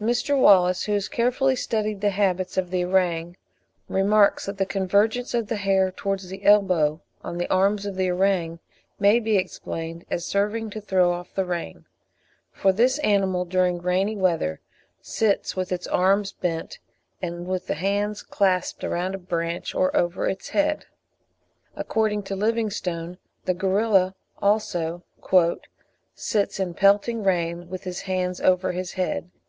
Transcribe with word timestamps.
Mr. 0.00 0.36
Wallace, 0.36 0.86
who 0.86 0.92
has 0.94 1.06
carefully 1.06 1.54
studied 1.54 2.00
the 2.00 2.10
habits 2.10 2.56
of 2.56 2.72
the 2.72 2.84
orang, 2.84 3.36
remarks 3.88 4.46
that 4.46 4.58
the 4.58 4.66
convergence 4.66 5.32
of 5.32 5.46
the 5.46 5.54
hair 5.58 5.92
towards 5.92 6.26
the 6.28 6.42
elbow 6.42 7.00
on 7.22 7.38
the 7.38 7.48
arms 7.52 7.86
of 7.86 7.94
the 7.94 8.10
orang 8.10 8.58
may 8.98 9.20
be 9.20 9.36
explained 9.36 10.04
as 10.10 10.26
serving 10.26 10.70
to 10.70 10.80
throw 10.80 11.12
off 11.12 11.32
the 11.36 11.44
rain, 11.44 11.84
for 12.50 12.72
this 12.72 12.98
animal 12.98 13.44
during 13.44 13.78
rainy 13.80 14.16
weather 14.16 14.60
sits 15.00 15.54
with 15.54 15.70
its 15.70 15.86
arms 15.86 16.32
bent, 16.32 16.80
and 17.22 17.46
with 17.46 17.68
the 17.68 17.74
hands 17.76 18.22
clasped 18.24 18.82
round 18.82 19.14
a 19.14 19.18
branch 19.18 19.72
or 19.72 19.96
over 19.96 20.26
its 20.28 20.48
head. 20.48 20.86
According 21.76 22.24
to 22.24 22.34
Livingstone, 22.34 23.18
the 23.44 23.54
gorilla 23.54 24.16
also 24.42 25.04
"sits 26.16 26.58
in 26.58 26.74
pelting 26.74 27.22
rain 27.22 27.68
with 27.70 27.84
his 27.84 28.00
hands 28.00 28.40
over 28.40 28.72
his 28.72 28.94
head." 28.94 29.30